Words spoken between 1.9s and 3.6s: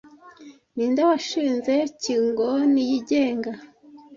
kingoni yigenga